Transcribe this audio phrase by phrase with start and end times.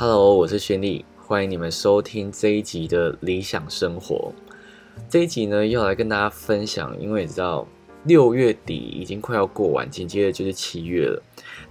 [0.00, 4.32] Hello，我是轩利，欢迎你们收听这一集的理想生活。
[5.10, 7.66] 这一集呢，要来跟大家分享，因为你知道
[8.04, 11.20] 六月底已经快要过完，紧接着就是七月了。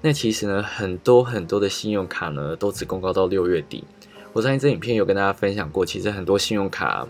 [0.02, 3.86] 那其实呢，很多很多的信用卡呢，都只公告到六月底。
[4.34, 7.08] 我相信这影片有跟大家分享过，其实很多信用卡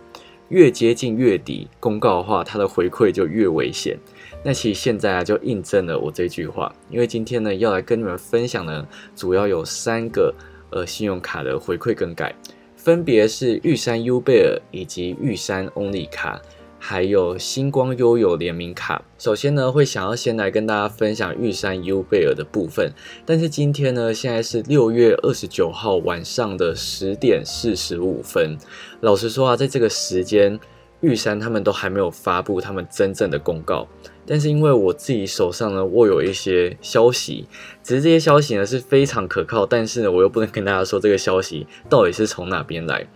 [0.50, 3.98] 越接近月底公告的话，它的回馈就越危险。
[4.44, 10.32] 那其实现在啊，就印证了我这句话，因为今天呢，要来跟你们分享呢，主要有三个
[10.70, 12.36] 呃信用卡的回馈更改。
[12.76, 16.42] 分别是玉山 U 贝尔以及玉山 Only 卡，
[16.80, 19.04] 还有星光悠游联名卡。
[19.18, 22.92] 首先呢，会想要先来跟大家分享玉山 U 贝尔的部分。
[23.26, 28.58] 但是今天呢，现在是六月二十九号晚上的十点四十五分。
[29.02, 30.60] 老实说啊，在这个时间。
[31.02, 33.88] 玉山他们都还没有发布他们真正的公告，
[34.28, 37.48] 但是因为我自己手上呢握有一些消息，
[37.82, 43.08] 只是这些消息呢是非常可靠，但是呢我又不能跟大家说这个消息到底是从哪边来，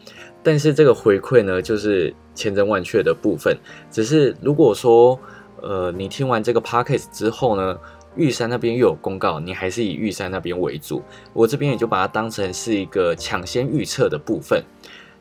[0.41, 3.57] 但是这个回馈呢就是千真万确的部分。
[3.91, 5.19] 只是如果说
[5.61, 7.77] 呃你听完这个 podcast 之后呢，
[8.15, 14.63] 玉山那边又有公告，你还是以玉山那边为主，我这边也就把它当成是一个抢先预测的部分。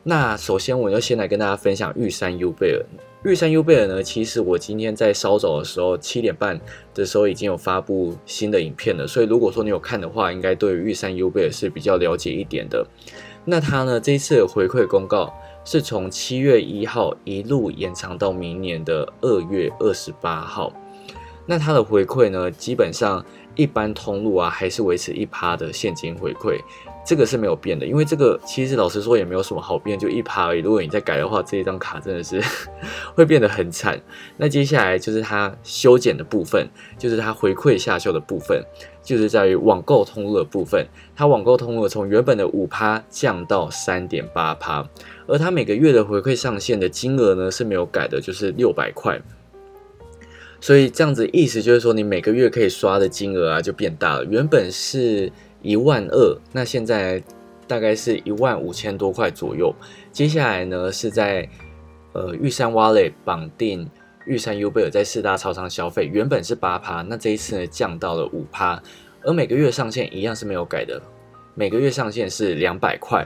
[0.03, 2.83] 那首先，我就先来跟大家分享玉山优贝尔。
[3.23, 6.59] 玉山优贝尔呢，其实我今天在稍早的时候，七点半
[6.91, 9.05] 的时候已经有发布新的影片了。
[9.05, 12.83] 所以如果说你有看的话，应该对玉山优贝尔是比较了解一点的。
[13.45, 15.31] 那它呢，这一次的回馈公告
[15.63, 20.73] 是从七月一号一路延长到明年的二月二十八号。
[21.45, 23.23] 那它的回馈呢，基本上
[23.55, 26.59] 一般通路啊，还是维持一趴的现金回馈。
[27.03, 30.59] 这个是没有变的，因为这个其实老实说也没有什么好变，就一趴而已。
[30.59, 32.39] 如果你再改的话，这一张卡真的是
[33.15, 33.99] 会变得很惨。
[34.37, 36.67] 那接下来就是它修剪的部分，
[36.99, 38.63] 就是它回馈下修的部分，
[39.03, 40.85] 就是在于网购通路的部分。
[41.15, 44.87] 它网购通路从原本的五趴降到三点八趴，
[45.27, 49.19] 而它每个月的回馈上限的金额呢是没有改的，就是六百块。
[50.59, 55.31] 所以这样子意思就是说，你每个月可以刷的金额啊就变大了，原本是。
[55.61, 57.21] 一万二，那现在
[57.67, 59.73] 大概是一万五千多块左右。
[60.11, 61.47] 接下来呢，是在
[62.13, 63.89] 呃玉山挖累绑定
[64.25, 68.81] 玉山 U 贝尔在四大超商消费，原本是八趴，那这一次呢降到了五趴，
[69.23, 71.01] 而每个月上限一样是没有改的，
[71.55, 73.25] 每个月上限是两百块，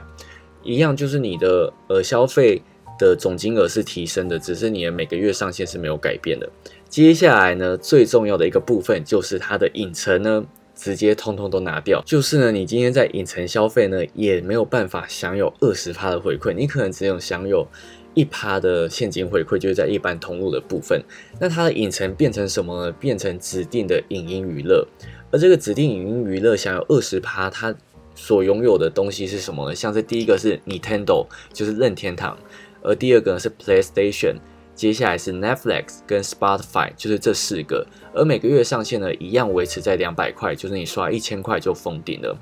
[0.62, 2.62] 一样就是你的呃消费
[2.98, 6.48] 的总金额是提升的，只是你的每个月上限是没有改变的。
[6.88, 10.44] 接下来呢，最重要的一个部分就是它的影城呢。
[10.76, 17.66] 直接通通都拿掉，就是呢，你今天在影城消费呢，也没有办法享有二十趴的回馈，你可能只有享有
[18.12, 21.02] 一趴的现金回馈，就是在一般通路的部分。
[21.40, 22.92] 那它的影城变成什么呢？
[22.92, 24.86] 变成指定的影音娱乐，
[25.30, 27.74] 而这个指定影音娱乐享有二十趴，它
[28.14, 29.74] 所拥有的东西是什么呢？
[29.74, 32.38] 像是第一个是 Nintendo，就是任天堂，
[32.82, 34.36] 而第二个呢是 PlayStation。
[34.76, 42.36] 接下来是 Netflix 跟 Spotify，就是这四个，而每个月上限呢，一样维持在两百块，就是你刷一千块就封顶了。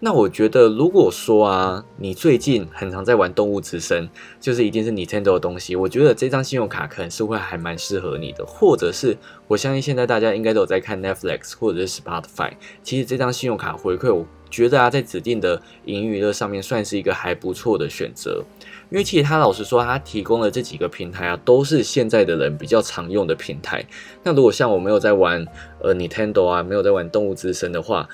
[0.00, 4.08] 那我觉得，如果说啊，你最近很常在玩动物之声，
[4.40, 8.44] 就是一定是 Nintendo 的东西，我觉得这张信用卡可能是会还蛮适合你的。
[8.44, 9.16] 或者是，
[9.46, 12.50] 我相信现在大家应该都有在看 Netflix 或者是 Spotify，
[12.82, 18.44] 其实这张信用卡回馈，我觉得啊，在指定的音娱乐上面算是一个还不错的选择。
[18.88, 23.84] 因为其实他老实说，他提供的这几个平台啊，都是现在的人比较常用的平台。
[24.22, 25.44] 那如果像我没有在玩
[25.80, 28.08] 呃 Nintendo 啊，没有在玩动物之声的话，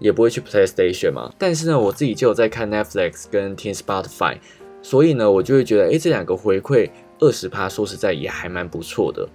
[0.00, 1.32] 也不会去 PlayStation 嘛。
[1.38, 4.38] 但是呢，我自己就有在看 Netflix 跟听 Spotify，
[4.82, 6.90] 所以呢，我就会觉得，哎，这两个回馈
[7.20, 9.28] 二十趴，说实在也还蛮不错的。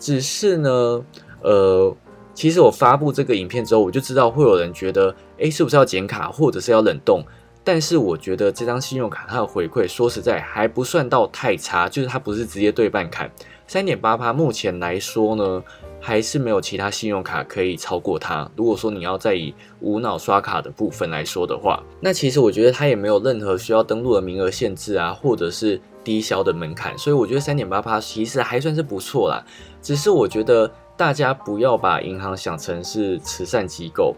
[0.00, 1.04] 只是呢，
[1.42, 1.94] 呃，
[2.32, 7.22] 其实我发布这个影片之后，我就知道会有人觉得，哎，是不是要剪卡，或者是要冷冻？
[7.64, 13.30] 但是我觉得这张信用卡它的回馈，说实在还不算到太差，就是它不是直接对半砍，
[13.66, 15.62] 三点八趴，目前来说呢，
[16.00, 18.50] 还是没有其他信用卡可以超过它。
[18.56, 29.44] 如果说你要再以无脑刷卡的部分来说的话，那其实我觉得它也没有任何需要登录的名额限制啊，或者是低消的门槛，所以我觉得三点八趴其实还算是不错啦。
[29.80, 34.16] 只是我觉得大家不要把银行想成是慈善机构。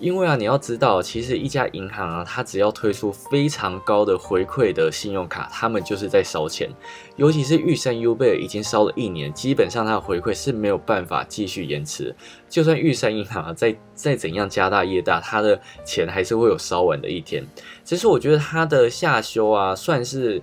[0.00, 6.70] 因为啊，你要知道，其实一家银行啊，它只要推出非常高的回馈的信用卡，他们就是在烧钱。
[7.16, 12.16] 尤其是玉山 U 贝已经烧了一年，基本上它的回馈是没有办法继续延迟。
[12.48, 17.44] 就算玉山银行啊再再怎样家大业大，它的钱还是会有烧完的一天。
[17.84, 20.42] 其实我觉得它的下修啊，算是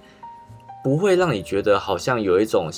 [0.83, 2.69] 不会让你觉得好像有一种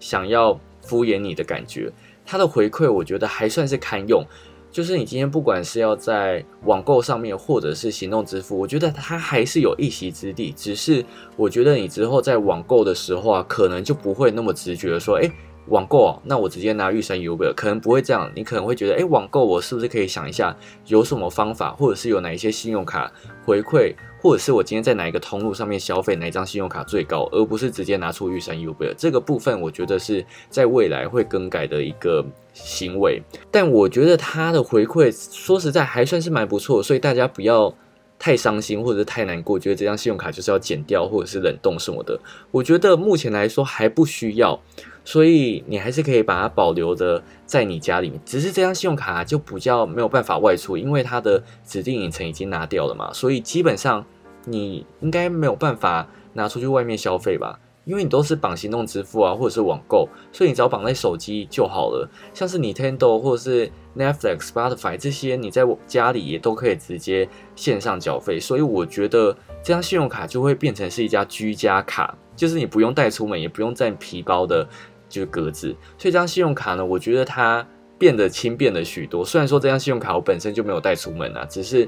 [0.00, 1.92] 想要敷衍你的感觉。
[2.24, 4.24] 它的回馈我觉得还算是堪用。
[4.72, 10.50] 就是你今天不管是要在网购上面，或者是行动支付，我觉得它还是有一席之地。
[10.56, 11.04] 只是
[11.36, 15.30] 我觉得你之后在网购的时候啊，可能就不会那么直觉说，哎，
[15.68, 18.30] 网购啊，那我直接拿玉山 Uber，，可能不会这样。
[18.34, 20.56] 你可能会觉得，哎，网购我是不是可以想一下
[20.86, 23.10] 有什么方法，或者是有哪一些信用卡
[23.44, 23.94] 回馈？
[24.20, 33.20] 或者是我今天在哪一个通路上面消费，哪一张信用卡最高，而不是直接拿出玉山 Uber 这个部分，我觉得是在未来会更改的一个行为。
[33.50, 37.74] 但我觉得它的回馈，说实在还算是蛮不错，所以大家不要
[38.16, 42.16] 太伤心或者是太难过，觉得这张信用卡就是要剪掉或者是冷冻什么的。
[42.52, 44.60] 我觉得目前来说还不需要。
[45.04, 54.04] 所以你还是可以把它保留的在你家里面，只是这张信用卡就比较没有办法外出，因为它的指定影城已经拿掉了嘛，所以基本上
[54.44, 62.08] 你应该没有办法拿出去外面消费吧，因为你都是绑行动支付啊，或者是网购，所以你只要绑在手机就好了。
[62.32, 74.66] 像是 Nintendo 或者是 Netflix、Spotify 这些，你在家里也都可以直接线上缴费，所以我觉得这张信用卡就会变成是一家居家卡，就是你不用带出门，也不用占皮包的。
[75.12, 75.68] 就是格子，
[75.98, 77.64] 所以这张信用卡呢，我觉得它
[77.98, 79.22] 变得轻便了许多。
[79.24, 81.86] 虽然说这张信用卡我本身就没有带出门啊，只是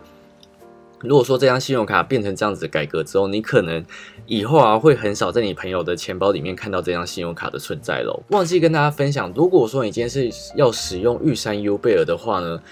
[1.01, 3.85] 如果说这张信用卡变成这样子的改革之后，你可能
[4.27, 8.23] 以后啊会很少在你朋友的钱包里面看到这张信用卡的存在喽。
[8.29, 12.63] 忘记跟大家分享，如果说你今天是要使用玉山 U 贝尔的话呢，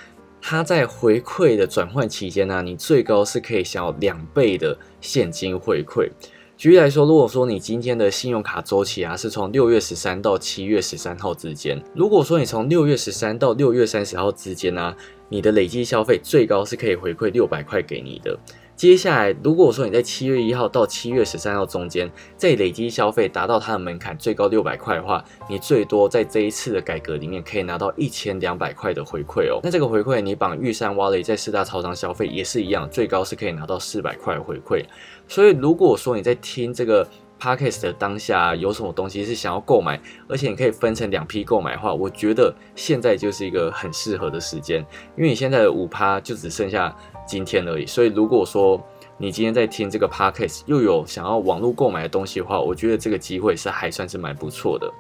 [0.40, 6.08] 它在回馈的转换期间呢，你最高是可以享有两倍的现金回馈。
[6.56, 14.94] 举例来说，如果说你今天的信用卡周期啊是从六月十三到七月十三号之间，如果说你从六月十三到六月三十号之间呢，
[15.28, 18.38] 你的累计消费最高是可以回馈六百块给你的。
[18.75, 29.60] 接下来，如果说你在七月一号到七月十三号中间，在累积消费达到它的门槛最高六百块的话，你最多在这一次的改革里面可以拿到一千两百块的回馈哦。
[29.62, 34.84] 那这个回馈，你绑玉山挖雷在四大超商消费也是一样，最高是可以拿到四百块回馈。
[35.32, 37.08] 所以，如果说你在听这个
[37.40, 39.99] Podcast 的当下有什么东西是想要购买，
[40.29, 44.84] 而且你可以分成两批购买的话，我觉得现在就是一个很适合的时间，
[45.17, 46.94] 因为你现在的五趴就只剩下。
[47.25, 48.79] 今天而已，所以如果说
[49.17, 54.93] 你今天在听这个 podcast，又有想要网络购买的东西的话，我觉得这个机会是还算是蛮不错的。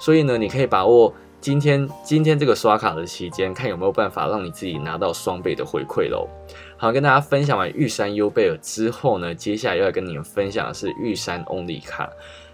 [0.00, 6.26] 所以呢，你可以把握今天今天这个刷卡的期间，看有没有办法让你自己拿到双倍的回馈喽。
[6.76, 12.10] 好，跟大家分享完玉山优贝尔之后呢，接下来要跟你们分享的是玉山 Only 卡。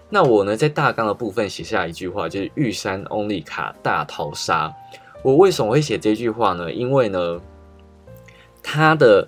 [0.08, 4.72] 那我呢在大纲的部分写下一句话，就是玉山 Only 卡大逃杀。
[5.22, 6.72] 我为什么会写这句话呢？
[6.72, 7.40] 因为呢。
[8.64, 9.26] 它的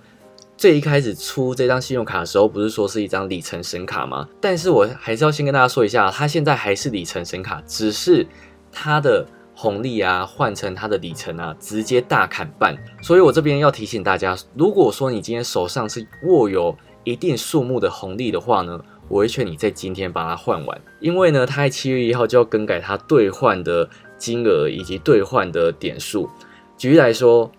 [0.56, 4.28] 最一开始出这张信用卡的时候，不是说是一张里程神卡吗？
[4.40, 8.24] 但是我还是要先跟大家说一下，它现在还是里程神卡，只是
[8.70, 12.76] 它的红利啊换成它的里程啊，直接大砍半。
[13.02, 26.28] 所以我这边要提醒大家，如果说你今天手上是握有一定数目的红利的话呢，我会劝你在今天把它换完，因为呢，它在七月一号就要更改它兑换的金额以及兑换的点数。
[26.76, 27.50] 举例来说。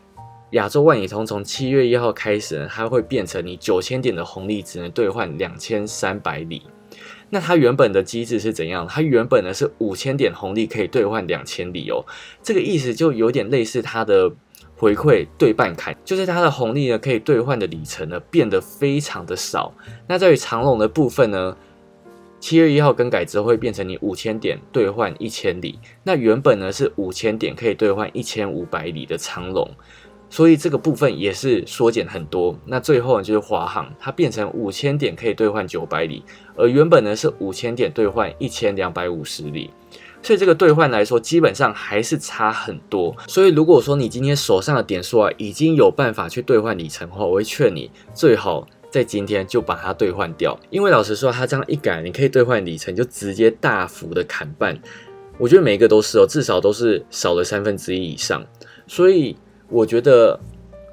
[0.51, 6.61] 亚洲万里通从七月一号开始，它会变成你九千点的红利只能兑换两千三百里。
[7.35, 8.87] 那它原本的机制是怎样？
[8.87, 12.01] 它原本呢是五千点红利可以兑换两千里哦。
[12.41, 14.31] 这个意思就有点类似它的
[14.77, 19.73] 回馈对半砍，就是它的红利呢可以兑换的里程呢变得非常的少。
[20.07, 21.57] 那在于长龙的部分呢，
[22.39, 25.77] 七月一号更改之后会变成你五千点兑换一千里。
[26.03, 29.69] 那原本呢是五千点可以兑换一千五百里的长龙。
[30.35, 32.53] 所以这个部分也是缩减很多。
[32.65, 36.21] 那最后呢，就是华航，它变成五千点可以兑换九百里，
[36.57, 39.69] 而原本呢是五千点兑换一千两百五十里。
[40.21, 43.15] 所以这个兑换来说，基本上还是差很多。
[43.27, 50.59] 所以如果说你今天手上的点数啊，已经有办法去兑换里程的话，我会劝你最好在今天就把它兑换掉。
[50.69, 54.77] 因为老实说，它这样一改，你可以兑换里程就直接大幅的砍半。
[55.37, 58.45] 我觉得每一个都是哦，至少都是少了三分之一以上。
[58.85, 59.37] 所以。
[59.69, 60.39] 我觉得，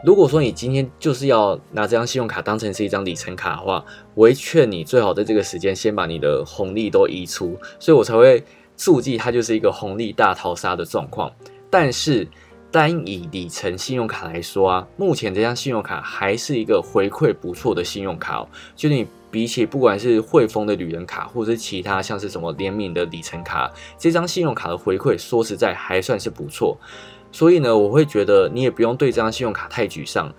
[0.04, 8.42] 如果说你今天就是要拿这张信用卡当成是一张里程卡的话，我会劝你最好在这个时间先把你的红利都移出，所以我才会
[8.76, 11.30] 注记它就是一个红利大逃杀的状况。
[11.70, 12.26] 但是
[12.70, 18.48] 单以里程信用卡来说啊，目前这张信用卡还是一个回馈不错的信用卡哦。
[18.74, 26.76] 就你比起不管是汇丰的旅人卡，或者是其他像是什么联名的里程卡，这张信用卡的回馈说实在还算是不错。
[27.32, 30.32] 所以呢，我会觉得你也不用对这张信用卡太沮丧。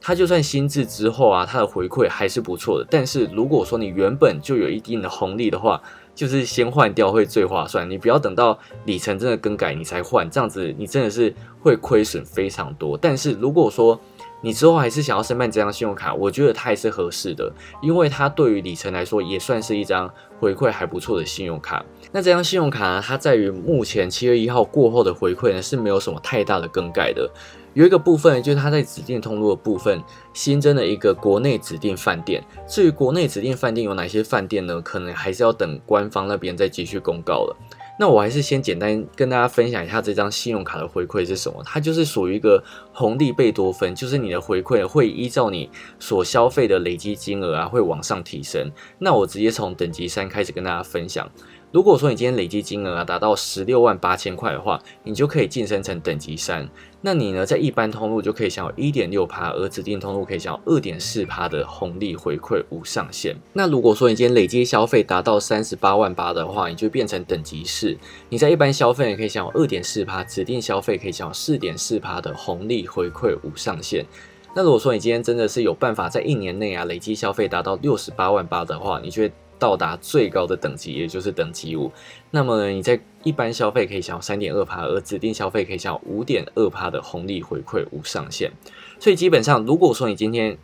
[0.00, 2.86] 它就算新制之后啊，它的回馈还是不错的。
[2.88, 5.82] 但是如果说你原本就有一定的红利的话，
[6.14, 7.88] 就是先换掉会最划算。
[7.90, 12.96] 你不要等到里程真的更改你才换，这样子你真的是会亏损非常多。
[12.96, 14.00] 但是如果说
[14.40, 17.52] 你之后还是想要申办这张信用卡，我觉得它还是合适的，
[17.82, 21.84] 因为它对于里程来说也算是一张回馈还不错的信用卡。
[22.12, 27.28] 那这张信用卡呢，它在于目前七月一号过后的回馈呢是没有什么太大的更改的。
[27.74, 30.02] 有一个部分就是它在指定通路的部分
[30.32, 32.42] 新增了一个国内指定饭店。
[32.66, 34.80] 至于国内指定饭店有哪些饭店呢？
[34.80, 37.56] 可能还是要等官方那边再继续公告了。
[37.98, 41.60] 那我还是先简单跟大家分享一下这张信用卡的回馈是什么。
[41.64, 42.62] 它就是属于一个
[42.92, 48.70] 红利贝多芬，就是你的回馈会依照你所消费的累积金额啊，会往上提升。
[48.98, 51.28] 那我直接从等级三开始跟大家分享。
[51.70, 56.66] 如果说你今天累积金额啊达到十六万八千块的话，你就可以晋升成等级三。
[57.02, 63.36] 那你呢，在一般通路就可以享有一点六趴，而指定通路可以享有二点四趴的红利回馈无上限。
[63.52, 67.94] 那如果说你今天累积消费达到三十八万八的话，你就变成等级四。
[68.30, 74.06] 你在一般消费也可以享有二点四趴，指定消费可以享有四点四趴的红利回馈无上限。
[74.54, 79.32] 那如果说你今天真的是有办法在一年内啊累积消费达到六十八万八的话，你就会。
[79.58, 81.90] 到达最高的等级，也就是等级五。
[82.30, 88.52] 那么你在一般消费可以享有三点二趴，而指定消费可以享有五点二趴的红利回馈无上限。
[88.98, 90.56] 所以基本上，如果说你今天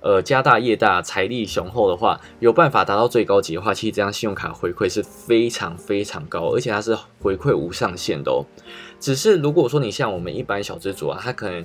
[0.00, 8.44] 呃家大业大、财力雄厚的话，有办法达到最高级的话，其实这张信用卡回馈是非常非常高，而且它是回馈无上限的哦。
[8.98, 11.64] 只是如果说你像我们一般小资主啊，他可能。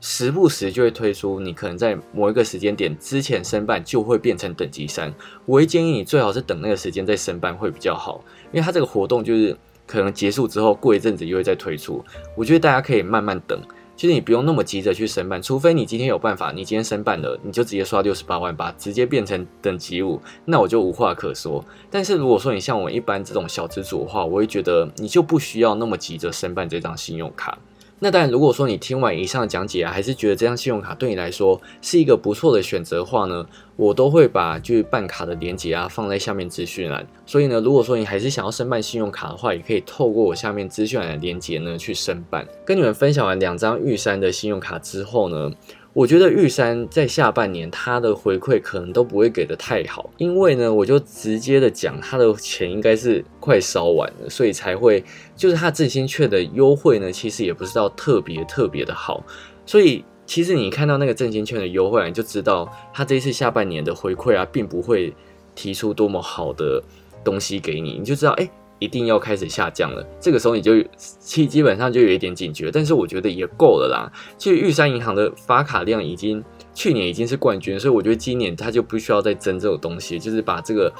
[0.00, 5.14] 时不时就会推出，你可能在某一个时间点之前申办就会变成等级三。
[5.46, 12.04] 我会建议你最好是等那个时间再申办会比较好，因为它这个活动就是可能结束之后过一阵子又会再推出。
[12.36, 13.60] 我觉得大家可以慢慢等，
[13.94, 21.64] 其实你不用那么急着去申办，除非你今天有办法，你今天申办了，你就直接刷六十八万八，直接变成等级五，那我就无话可说。
[21.88, 27.56] 但是如果说你像我一般这种小资主的话，我会觉得你就不需要那么急着申办这张信用卡。
[28.04, 37.06] 那当然，如果说你听完以上的讲解啊，还是觉得这张信用卡对你来说是一个不错的选择的话呢，我都会把就是办卡的链接啊放在下面资讯栏。
[37.24, 42.44] 所以呢，如果说你还是想要申办信用卡的话，也可以透过我下面资讯栏的链接呢去申办。
[42.66, 45.52] 跟你们分享完两张玉山的信用卡之后呢。
[45.94, 55.04] 我觉得玉山在下半年他的回馈可能都不会给的太好，因为呢，我就直接的讲，他的钱应该是快烧完了，所以才会
[55.36, 59.22] 就是他振兴券的优惠呢，其实也不是到特别特别的好，
[59.66, 65.14] 所以其实你看到那个振兴券的优惠啊，你就知道他这一次下半年的回馈啊，并不会
[65.54, 66.82] 提出多么好的
[67.22, 68.48] 东西给你，你就知道哎。
[68.82, 74.10] 一定要开始下降了，这个时候你就其基本上就有一点警觉，但是我觉得也够了啦。
[74.36, 76.42] 其实玉山银行的发卡量已经
[76.74, 80.92] 去年已经是冠军，所以我觉得今年它就不需要再争这种东西，就是把这个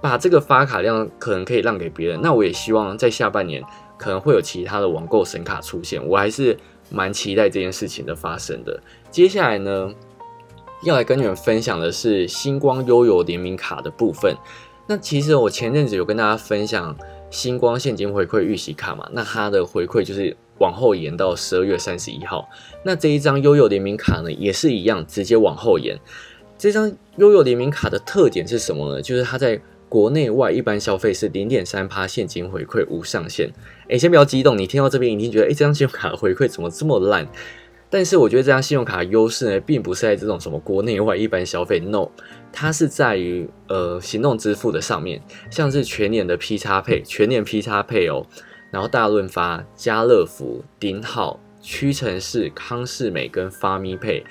[0.00, 2.18] 把这个发卡量可能可以让给别人。
[2.22, 3.62] 那我也希望在下半年
[3.98, 6.56] 可能会有其他的网购神卡出现，我还是
[6.90, 8.80] 蛮期待这件事情的发生的。
[9.10, 9.92] 接下来呢，
[10.82, 14.34] 要来跟你们分享的是星光悠游联名卡的部分。
[14.86, 16.96] 那其实我前阵子有跟大家分享
[17.30, 22.48] 星光现金回馈预习卡嘛，那它的回馈就是往后延到十二月三十一号。
[22.84, 25.98] 那这一张悠悠联名卡呢，也是一样，直接往后延。
[26.56, 29.02] 这张悠悠联名卡的特点是什么呢？
[29.02, 33.50] 就是它在国内外一般消费是零点三趴现金回馈无上限。
[33.88, 37.26] 哎，先不要激动，你听到这边一定觉得，哎，这张信用卡回馈怎么这么烂？
[37.88, 42.08] 但是我觉得这张信用卡优势呢，并不是在这种什么国内外一般消费，no，
[42.52, 48.26] 它是在于呃行动支付的上面，像是全年的 P 叉配、全年 P 叉配哦，
[48.70, 54.24] 然后大润发、家乐福、顶好、屈臣氏、康士美跟发咪配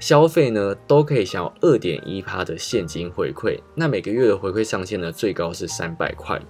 [0.00, 6.40] 消费呢，都可以享有二点一趴的现金回馈，那每个月的回馈上限呢，最高是三百块。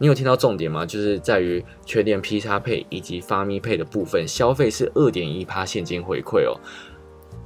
[0.00, 0.86] 你有听到重点吗？
[0.86, 6.58] 就是在于全联 P 叉配以及发咪配的部分，消费是二点一趴现金回馈哦。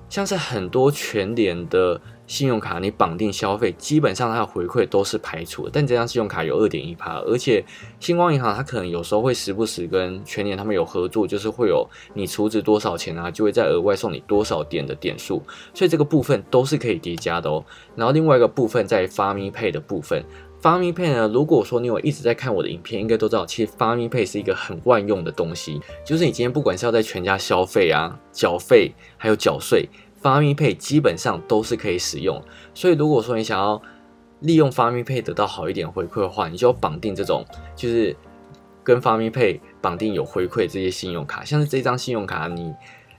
[0.09, 5.71] 像是很多全联的信用卡，你绑定消费，基本上它的回馈都是排除的。
[5.73, 7.65] 但这张信用卡有二点一趴，而且
[7.99, 15.43] 星光银行它可能有时候会时不时跟全联他们有合作，就是会有你储值多少钱啊，就会再额外送你多少点的点数，
[15.75, 17.65] 所以这个部分都是可以叠加的哦。
[17.97, 20.25] 然后另外一个部分在发咪配的部分。
[20.65, 21.29] 发咪配呢？
[21.29, 25.79] 如果说你有一直在看我的影片，应该都知道，其实发咪配是一个很万用的东西。
[26.07, 29.87] 就是你今天不管是要在全家消费啊、缴费还有缴税，
[30.23, 32.43] 发咪配基本上都是可以使用。
[32.73, 33.83] 所以如果说你想要
[34.41, 37.45] 利用发咪配得到好一点回馈的话，你就要绑定这种，
[37.77, 38.17] 就是
[38.83, 42.73] 跟发咪配绑定有回馈这些信用卡，像是这张信用卡，你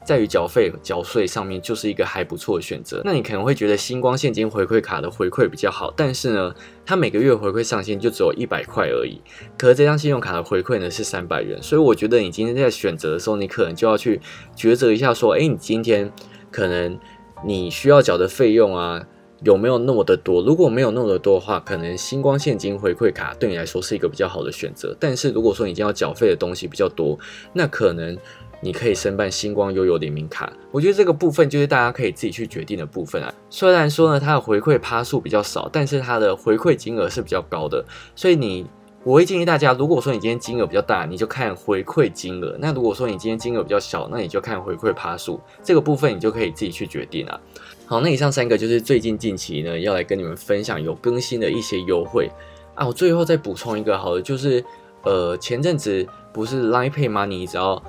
[0.06, 3.02] 在于缴费缴税上面就是一个还不错的选择。
[3.04, 6.54] 那你可能会觉得星光现金回馈卡的回馈比较好，但是呢，
[6.86, 9.20] 它每个月回馈上限就只有一百块而已。
[9.58, 14.22] 可是这张信用卡的回馈呢是三百元，所以我觉得你今天在选择的时候，你可能就要去
[14.56, 16.12] 抉择一下，说，哎，你今天
[16.52, 17.00] 可能
[17.44, 19.08] 你需要缴的费用啊。
[19.44, 20.42] 有没有那么的多？
[20.42, 24.96] 如果没有那么的多的话，可能星光现金回馈卡对你来说是一个比较好的选择。
[24.98, 27.20] 但是如果说你已经要缴费的东西比较多，
[27.54, 28.18] 那可能
[28.66, 30.52] 你可以申办星光悠悠联名卡。
[30.72, 33.32] 我觉得这个部分就是大家可以自己去决定的部分啊。
[33.52, 37.86] 虽然说呢，它的回馈趴数比较少，但是它的回馈金额是比较高的。
[38.16, 38.66] 所以你，
[39.04, 45.40] 我会建议大家，如果说你今天金额比较大，你就看回馈金额；那如果说你今天金额比较小，那你就看回馈趴数。
[45.64, 47.40] 这个部分你就可以自己去决定了。
[47.86, 52.32] 好，那以上三个就是最近近期呢要来跟你们分享有更新的一些优惠
[52.74, 52.88] 啊。
[52.88, 54.66] 我最后再补充一个，好的，就是
[55.04, 56.04] 呃前阵子
[56.34, 57.26] 不是 Line Pay 吗？
[57.26, 57.82] 你只要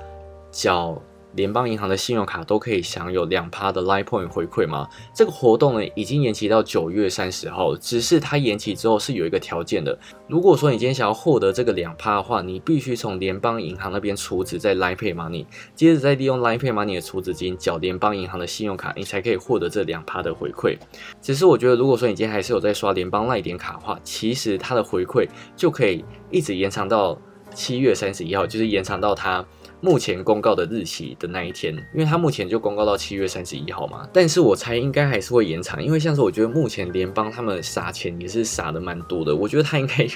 [0.56, 1.00] 缴。
[1.34, 4.88] 联邦银行的信用卡都可以享有两趴的 Line Point 回馈吗？
[5.14, 9.98] 这个活动呢已经延期到九月三十号，只是它延期之后是有一个条件的。
[10.28, 15.44] 如果说你今天想要获得这个两趴的话，你必须从联邦银行那边储值在 Line Pay Money，
[15.74, 20.78] 接着再利用 Line Pay Money 的储值金缴联邦银行的信用卡，你才可以获得这两趴的回馈。
[21.20, 27.20] 只是我觉得，如果说你今天还是有在刷联邦赖点卡的话，其实它的回馈就可以一直延长到
[27.54, 29.44] 七月三十一号，就是延长到它。
[29.80, 40.08] 目前公告的日期的那一天，因为他目前就公告到七月三十一号嘛，但是我猜应该还是会延长，因为像是我觉得目前联邦他们撒钱也是撒的蛮多的，我觉得他应该。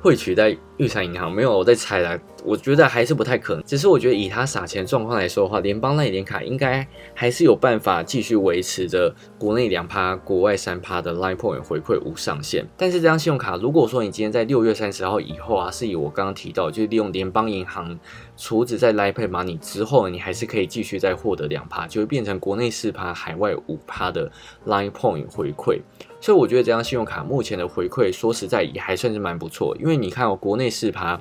[0.00, 1.30] 会取代玉山银行？
[1.30, 2.18] 没有，我在猜啦。
[2.42, 3.62] 我觉得还是不太可能。
[3.64, 12.66] 只是我觉得以他撒钱状况来说的话，联邦那一点卡应该还是有办法继续维持着国内两趴、国外三趴的 Line Point 回馈无上限。
[12.78, 17.98] 但是这张信用卡，如果说你今天在六月三十号以后啊，是以我刚刚提到，就是利用联邦银行
[18.38, 24.32] 储值在 Line Pay Money 之后，你还是可以继续再获得两趴，就会变成国内四趴、海外五趴的
[24.66, 25.80] Line Point 回馈。
[26.20, 29.76] 所以我觉得这张信用卡目前的回馈，说实在也还算是蛮不错。
[29.80, 31.20] 因为你看哦，国内四趴，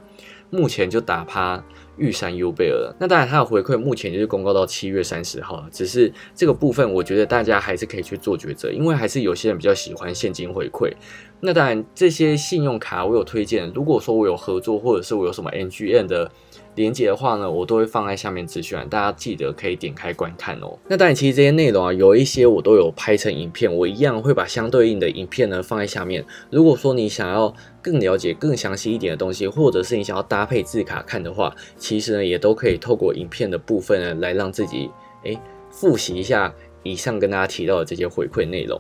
[0.50, 1.64] 目前就打趴
[1.98, 2.94] 玉山优贝尔。
[3.00, 10.92] 那当然它的回馈目前就是公告到七月三十号，只是这个部分我觉得大家还是可以去做抉择，因为还是有些人比较喜欢现金回馈。
[11.40, 16.32] 那当然这些信用卡我有推荐，如果说我有合作或者是我有什么 NGN 的。
[16.76, 20.78] 连接的话呢，我都会放在下面资讯栏，大家记得可以点开观看哦。
[20.88, 26.24] 那当然，其实这些内容啊，有一些我都有拍成影片，我一样会把相对应的影片呢放在下面。
[26.50, 34.90] 如果说你想要更了解、更详细一点的东西，或者是你想要搭配字卡看的话，其实呢也都可以透过影片的部分呢来让自己
[35.24, 35.38] 诶
[35.70, 36.54] 复习一下
[36.84, 38.80] 以上跟大家提到的这些回馈内容。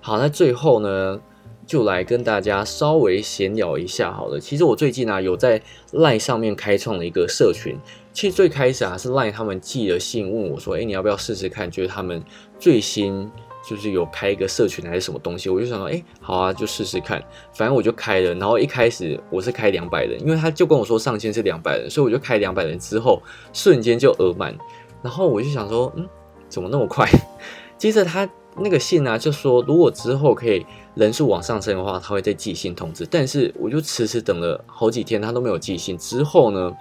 [0.00, 1.20] 好，那最后呢？
[1.68, 4.40] 就来跟大家稍微闲聊一下好了。
[4.40, 5.60] 其实我最近啊有在
[5.92, 7.76] LINE 上面开创了一个社群。
[8.14, 12.24] 其实最开始啊是 LINE 他们寄了信问我说：“哎，你要不要试试看？”就是他们
[12.58, 13.30] 最新
[13.68, 15.50] 就是有开一个社群还是什么东西。
[15.50, 18.34] 我就想说：“哎，好啊，就试试看。”反正我就开了。
[18.34, 24.56] 然后一开始我是开两百人，因为他就跟我说上限是两百人，所以我就开两百人之后瞬间就额满。
[25.02, 26.08] 然后我就想说：“嗯，
[26.48, 27.06] 怎么那么快？”
[27.78, 30.66] 接着他那个信啊就说：“如果之后可以。”
[30.98, 33.06] 人数往上升的话，他会再寄信通知。
[33.08, 35.96] 但是我就迟迟等了好几天，他都没有寄信。
[35.96, 36.76] 之后呢，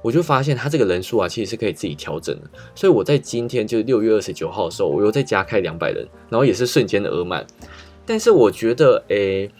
[0.00, 2.48] 我就发现他这个人数啊，其实是可以自己调整的。
[2.74, 7.46] 所以我在今天就六月二十九号的时候，我又再加开两百人，然后也是瞬间的额满。
[8.06, 9.50] 但是我觉得，诶，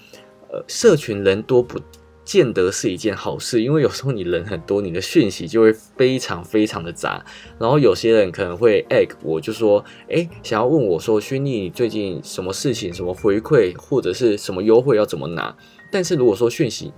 [0.51, 1.79] 呃，社群人多不？
[2.25, 7.23] 见得是一件好事，因为有时候你人很多，你的讯息就会非常非常的杂。
[7.59, 15.55] 然后有些人可能会 egg 我，就说，哎，想要问我说，勋你最近什么事情、什么回馈或者是什么优惠要怎么拿？
[15.93, 16.93] 但是如果说讯息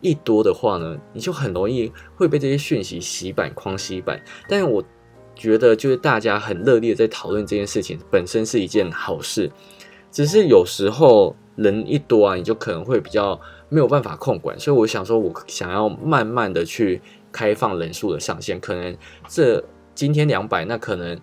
[0.00, 4.20] 一多的话呢，你就很容易会被这些讯息洗版、框洗版。
[4.48, 4.82] 但是我
[5.36, 9.48] 觉得，就是大家很热烈在讨论这件事情，本身是一件好事。
[10.10, 13.40] 只是有时候人一多啊，你就可能会比较。
[13.72, 17.00] 没有办法控管，所以我想说，我想要慢慢的去
[17.32, 18.94] 开放人数的上限，可能
[19.26, 21.18] 这今天两百，那可能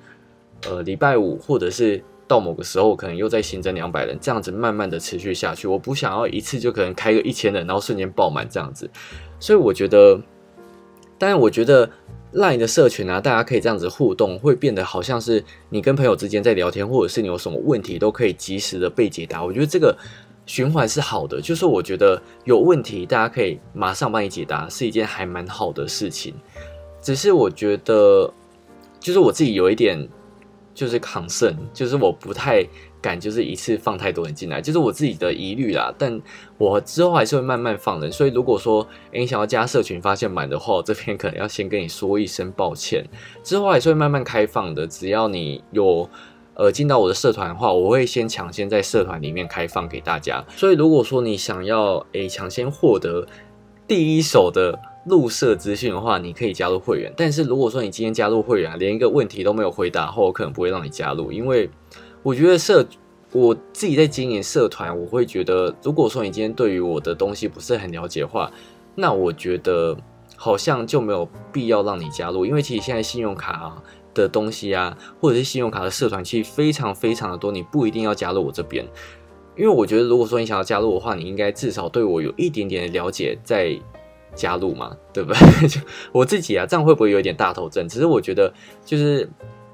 [0.66, 5.68] 呃礼拜五或者是到某个时候，可能又再新增两百人，这样子慢慢的持续下去。
[5.68, 8.90] 我不想要一次就可能开个一千人，然后瞬间爆满这样子。
[9.40, 10.20] 所以我觉得，
[11.20, 11.88] 当然我觉得
[12.34, 19.44] LINE 的社群啊，大家可以这样子互动，会变得好像是你跟朋友之间在聊天，或者是你有什么问题都可以及时的被解答。
[19.44, 19.96] 我觉得这个。
[20.50, 26.34] 循环是好的，就是我觉得有问题，大家可以马上帮你解答，是一件还蛮好的事情。
[27.00, 28.28] 只是我觉得，
[29.00, 30.10] 就是我自己有一点
[30.74, 32.66] 就是抗胜，就是我不太
[33.00, 35.94] 敢就是一次放太多人进来，就是我自己的疑虑啦。
[36.00, 36.20] 但
[36.58, 38.82] 我之后还是会慢慢放人，所以如果说
[39.12, 43.06] 诶你想要加社群发现满的话，我这边可能要先跟你说一声抱歉。
[43.44, 46.10] 之后还是会慢慢开放的，只要你有
[46.60, 50.46] 呃进到我的社团的话，我会先抢先在社团里面开放给大家。
[50.56, 53.26] 所以如果说你想要诶抢先获得
[53.88, 54.78] 第一手的。
[55.06, 57.12] 入社资讯的话，你可以加入会员。
[57.16, 61.68] 但是如果说你今天加入会员，连一个问题都没有回答后，我可能不会让你加入，因为
[62.22, 62.86] 我觉得社
[63.32, 68.52] 我自己在经营社团，我会觉得，如果说你今天对于我的东西不是很了解的话，
[68.94, 69.98] 那我觉得
[70.36, 73.82] 好像就没有必要让你加入，因为其实现在信用卡
[74.14, 78.86] 的东西啊，或者是信用卡的社团，其实非常非常的多，你不一定要加入我这边，
[79.56, 83.80] 因为我觉得如果说你想要加入的话，你应该至少对我有一点点的了解，再。
[84.36, 85.40] 加入嘛，对不对？
[85.68, 87.90] 就我自己啊，这样会不会有点大头症？
[87.90, 88.54] 只是我觉得，
[88.86, 89.28] 就是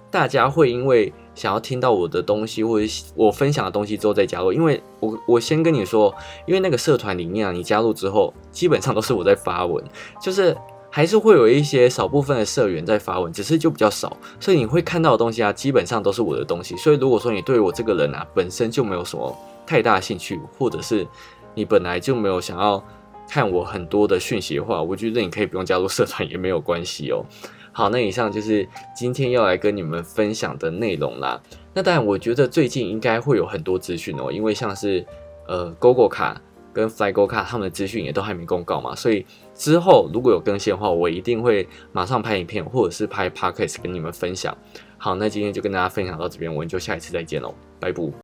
[0.10, 4.54] 大家会因为想要听到我的东西，或者我分享的东西之后再加入。
[4.54, 6.12] 因为我我先跟你说，
[6.48, 9.84] 因为那个社团里面啊，你加入之后，基本上都是我在发文，
[10.22, 10.56] 就是
[10.96, 16.78] 还是会有一些少部分的社员在发文，只是就比较少，所以你会看到的东西啊，基本上都是我的东西。
[16.78, 21.06] 所以如果说你对我这个人啊，本身就没有什么太大兴趣，或者是
[21.54, 22.82] 你本来就没有想要。
[23.28, 27.26] 看我很多的讯息的话，我觉得你可以不用加入社团也没有关系哦。
[27.72, 31.42] 好，那以上就是今天要来跟你们分享的内容啦。
[31.74, 35.04] 那当然，我觉得最近应该会有很多资讯哦，因为像是
[35.48, 36.40] 呃 GoGo 卡
[36.72, 44.56] 跟 FlyGo 卡他们的资讯也都还没公告嘛，所以之后如果有更新的话，我一定会马上拍影片或者是拍 Podcast 跟你们分享。
[44.98, 48.06] 好，那今天就跟大家分享到这边，我们就下一次再见喽，拜拜。